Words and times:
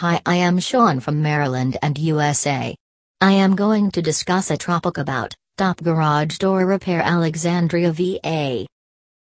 Hi, 0.00 0.20
I 0.26 0.36
am 0.36 0.58
Sean 0.58 1.00
from 1.00 1.22
Maryland 1.22 1.78
and 1.80 1.96
USA. 1.96 2.76
I 3.22 3.32
am 3.32 3.56
going 3.56 3.90
to 3.92 4.02
discuss 4.02 4.50
a 4.50 4.56
topic 4.58 4.98
about 4.98 5.34
top 5.56 5.82
garage 5.82 6.36
door 6.36 6.66
repair 6.66 7.00
Alexandria 7.00 7.92
VA. 7.92 8.66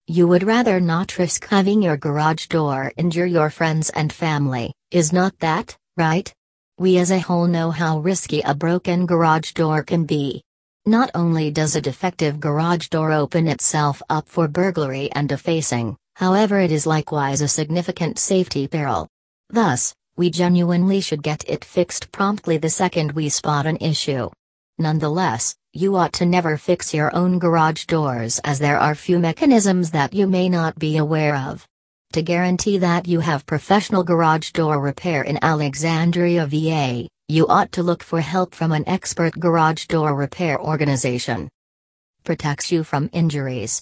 You 0.07 0.28
would 0.28 0.41
rather 0.41 0.79
not 0.79 1.20
risk 1.20 1.47
having 1.49 1.83
your 1.83 1.97
garage 1.97 2.47
door 2.47 2.91
injure 2.97 3.28
your 3.28 3.51
friends 3.51 3.91
and 3.91 4.12
family, 4.12 4.73
is 4.89 5.13
not 5.13 5.38
that 5.38 5.78
right? 5.97 6.33
We 6.79 6.97
as 6.97 7.12
a 7.12 7.20
whole 7.20 7.46
know 7.46 7.70
how 7.70 8.00
risky 8.00 8.42
a 8.42 8.56
broken 8.56 9.06
garage 9.06 9.52
door 9.52 9.84
can 9.84 10.06
be. 10.06 10.42
Not 10.88 11.12
only 11.13 11.52
does 11.52 11.76
a 11.76 11.82
defective 11.82 12.40
garage 12.40 12.88
door 12.88 13.12
open 13.12 13.47
itself 13.47 14.02
up 14.10 14.28
for 14.28 14.47
burglary 14.47 15.12
and 15.12 15.29
defacing, 15.29 15.96
however, 16.16 16.59
it 16.59 16.72
is 16.72 16.88
likewise 16.88 17.41
a 17.41 17.48
significant 17.48 18.18
safety 18.18 18.68
peril. 18.68 19.08
Thus, 19.52 19.94
we 20.18 20.30
genuinely 20.30 21.02
should 21.02 21.22
get 21.22 21.44
it 21.48 21.66
fixed 21.66 22.12
promptly 22.12 22.58
the 22.58 22.70
second 22.70 23.12
we 23.12 23.28
spot 23.28 23.66
an 23.66 23.78
issue. 23.78 24.30
Nonetheless, 24.78 25.56
you 25.73 25.98
ought 25.98 26.14
to 26.14 26.26
never 26.26 26.56
fix 26.56 26.94
your 26.94 27.14
own 27.14 27.38
garage 27.38 27.86
doors 27.86 28.40
as 28.46 28.58
there 28.58 28.80
are 28.80 28.96
few 28.96 29.20
mechanisms 29.20 29.92
that 29.92 30.14
you 30.14 30.26
may 30.26 30.48
not 30.48 30.80
be 30.80 30.96
aware 30.96 31.36
of. 31.36 31.68
To 32.14 32.22
guarantee 32.22 32.78
that 32.78 33.09
you 33.09 33.20
have 33.20 33.46
professional 33.46 34.04
garage 34.04 34.52
door 34.52 34.80
repair 34.80 35.23
in 35.23 35.38
Alexandria, 35.42 36.48
VA, 36.48 37.09
you 37.28 37.45
ought 37.48 37.73
to 37.73 37.84
look 37.84 38.02
for 38.02 38.22
help 38.22 38.56
from 38.56 38.72
an 38.72 38.88
expert 38.88 39.38
garage 39.38 39.86
door 39.88 40.16
repair 40.16 40.58
organization. 40.62 41.50
Protects 42.23 42.72
you 42.72 42.86
from 42.86 43.09
injuries. 43.12 43.82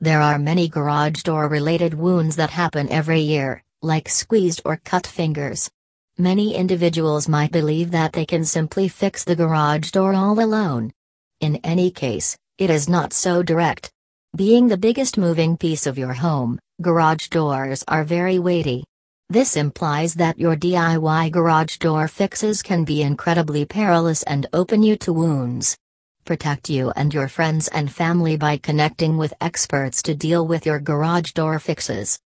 There 0.00 0.20
are 0.20 0.38
many 0.38 0.68
garage 0.68 1.22
door 1.22 1.48
related 1.48 1.94
wounds 1.94 2.36
that 2.36 2.50
happen 2.50 2.90
every 2.90 3.20
year, 3.20 3.63
like 3.84 4.08
squeezed 4.08 4.62
or 4.64 4.78
cut 4.78 5.06
fingers. 5.06 5.70
Many 6.16 6.54
individuals 6.54 7.28
might 7.28 7.52
believe 7.52 7.90
that 7.90 8.12
they 8.12 8.24
can 8.24 8.44
simply 8.44 8.88
fix 8.88 9.24
the 9.24 9.36
garage 9.36 9.90
door 9.90 10.14
all 10.14 10.40
alone. 10.40 10.92
In 11.40 11.56
any 11.56 11.90
case, 11.90 12.36
it 12.56 12.70
is 12.70 12.88
not 12.88 13.12
so 13.12 13.42
direct. 13.42 13.90
Being 14.34 14.68
the 14.68 14.76
biggest 14.76 15.18
moving 15.18 15.56
piece 15.56 15.86
of 15.86 15.98
your 15.98 16.14
home, 16.14 16.58
garage 16.80 17.28
doors 17.28 17.84
are 17.86 18.04
very 18.04 18.38
weighty. 18.38 18.84
This 19.28 19.56
implies 19.56 20.14
that 20.14 20.38
your 20.38 20.56
DIY 20.56 21.30
garage 21.30 21.78
door 21.78 22.08
fixes 22.08 22.62
can 22.62 22.84
be 22.84 23.02
incredibly 23.02 23.64
perilous 23.64 24.22
and 24.22 24.46
open 24.52 24.82
you 24.82 24.96
to 24.98 25.12
wounds. 25.12 25.76
Protect 26.24 26.70
you 26.70 26.90
and 26.96 27.12
your 27.12 27.28
friends 27.28 27.68
and 27.68 27.92
family 27.92 28.36
by 28.36 28.56
connecting 28.56 29.18
with 29.18 29.34
experts 29.40 30.02
to 30.04 30.14
deal 30.14 30.46
with 30.46 30.64
your 30.64 30.78
garage 30.78 31.32
door 31.32 31.58
fixes 31.58 32.18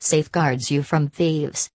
safeguards 0.00 0.70
you 0.70 0.82
from 0.82 1.08
thieves. 1.08 1.70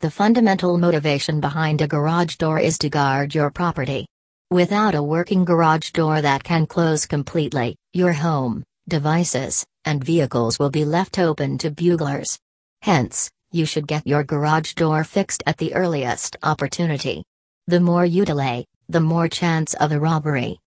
The 0.00 0.10
fundamental 0.10 0.76
motivation 0.76 1.40
behind 1.40 1.80
a 1.80 1.88
garage 1.88 2.36
door 2.36 2.58
is 2.58 2.76
to 2.78 2.90
guard 2.90 3.34
your 3.34 3.50
property. 3.50 4.06
Without 4.50 4.94
a 4.94 5.02
working 5.02 5.44
garage 5.44 5.90
door 5.92 6.20
that 6.20 6.44
can 6.44 6.66
close 6.66 7.06
completely, 7.06 7.74
your 7.94 8.12
home, 8.12 8.62
devices, 8.86 9.64
and 9.86 10.04
vehicles 10.04 10.58
will 10.58 10.68
be 10.68 10.84
left 10.84 11.18
open 11.18 11.56
to 11.58 11.70
buglers. 11.70 12.38
Hence, 12.82 13.30
you 13.50 13.64
should 13.64 13.86
get 13.86 14.06
your 14.06 14.24
garage 14.24 14.74
door 14.74 15.04
fixed 15.04 15.42
at 15.46 15.56
the 15.56 15.74
earliest 15.74 16.36
opportunity. 16.42 17.24
The 17.66 17.80
more 17.80 18.04
you 18.04 18.26
delay, 18.26 18.66
the 18.90 19.00
more 19.00 19.28
chance 19.28 19.72
of 19.74 19.90
a 19.90 19.98
robbery. 19.98 20.58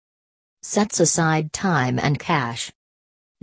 Sets 0.64 1.00
aside 1.00 1.54
time 1.54 2.00
and 2.00 2.18
cash. 2.18 2.72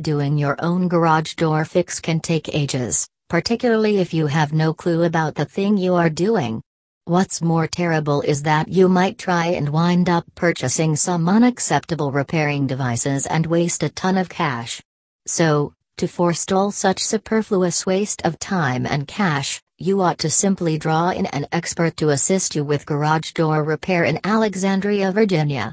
Doing 0.00 0.38
your 0.38 0.56
own 0.58 0.88
garage 0.88 1.34
door 1.34 1.64
fix 1.64 2.00
can 2.00 2.18
take 2.18 2.52
ages 2.52 3.06
particularly 3.28 3.98
if 3.98 4.12
you 4.14 4.26
have 4.26 4.52
no 4.52 4.72
clue 4.72 5.02
about 5.02 5.34
the 5.34 5.44
thing 5.44 5.76
you 5.76 5.94
are 5.94 6.10
doing. 6.10 6.62
What's 7.06 7.42
more 7.42 7.66
terrible 7.66 8.22
is 8.22 8.44
that 8.44 8.68
you 8.68 8.88
might 8.88 9.18
try 9.18 9.46
and 9.46 9.68
wind 9.68 10.08
up 10.08 10.24
purchasing 10.34 10.96
some 10.96 11.28
unacceptable 11.28 12.12
repairing 12.12 12.66
devices 12.66 13.26
and 13.26 13.44
waste 13.46 13.82
a 13.82 13.90
ton 13.90 14.16
of 14.16 14.28
cash. 14.28 14.80
So, 15.26 15.74
to 15.98 16.08
forestall 16.08 16.70
such 16.70 17.04
superfluous 17.04 17.86
waste 17.86 18.22
of 18.24 18.38
time 18.38 18.86
and 18.86 19.06
cash, 19.06 19.60
you 19.78 20.00
ought 20.00 20.18
to 20.18 20.30
simply 20.30 20.78
draw 20.78 21.10
in 21.10 21.26
an 21.26 21.46
expert 21.52 21.96
to 21.98 22.10
assist 22.10 22.54
you 22.54 22.64
with 22.64 22.86
garage 22.86 23.32
door 23.32 23.62
repair 23.64 24.04
in 24.04 24.18
Alexandria, 24.24 25.12
Virginia. 25.12 25.72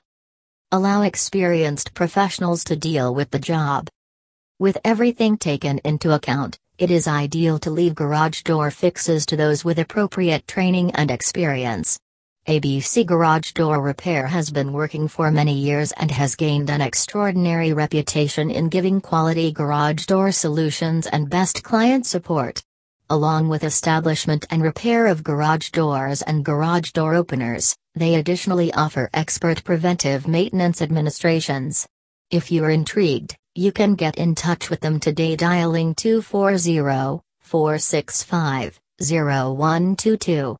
Allow 0.71 1.03
experienced 1.03 1.93
professionals 1.93 2.63
to 2.65 2.75
deal 2.75 3.15
with 3.15 3.31
the 3.31 3.39
job. 3.39 3.87
With 4.59 4.77
everything 4.83 5.37
taken 5.37 5.79
into 5.85 6.11
account, 6.11 6.57
it 6.81 6.89
is 6.89 7.07
ideal 7.07 7.59
to 7.59 7.69
leave 7.69 7.93
garage 7.93 8.41
door 8.41 8.71
fixes 8.71 9.23
to 9.27 9.37
those 9.37 9.63
with 9.63 9.77
appropriate 9.77 10.47
training 10.47 10.89
and 10.95 11.11
experience. 11.11 11.99
ABC 12.47 13.05
Garage 13.05 13.51
Door 13.51 13.83
Repair 13.83 14.25
has 14.25 14.49
been 14.49 14.73
working 14.73 15.07
for 15.07 15.29
many 15.29 15.53
years 15.53 15.91
and 15.91 16.09
has 16.09 16.35
gained 16.35 16.71
an 16.71 16.81
extraordinary 16.81 17.71
reputation 17.71 18.49
in 18.49 18.67
giving 18.67 18.99
quality 18.99 19.51
garage 19.51 20.07
door 20.07 20.31
solutions 20.31 21.05
and 21.05 21.29
best 21.29 21.61
client 21.61 22.07
support. 22.07 22.63
Along 23.11 23.47
with 23.47 23.63
establishment 23.63 24.47
and 24.49 24.63
repair 24.63 25.05
of 25.05 25.23
garage 25.23 25.69
doors 25.69 26.23
and 26.23 26.43
garage 26.43 26.93
door 26.93 27.13
openers, 27.13 27.75
they 27.93 28.15
additionally 28.15 28.73
offer 28.73 29.07
expert 29.13 29.63
preventive 29.63 30.27
maintenance 30.27 30.81
administrations. 30.81 31.87
If 32.31 32.51
you're 32.51 32.71
intrigued, 32.71 33.37
you 33.53 33.71
can 33.73 33.95
get 33.95 34.17
in 34.17 34.33
touch 34.33 34.69
with 34.69 34.79
them 34.79 34.99
today 34.99 35.35
dialing 35.35 35.93
240 35.93 37.21
465 37.41 38.79
0122. 39.01 40.57